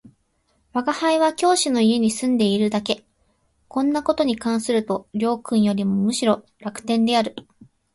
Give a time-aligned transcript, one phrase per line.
[0.73, 3.05] 吾輩は教師の家に住んでいるだけ、
[3.67, 7.35] こんな事に関すると両君よりもむしろ楽天である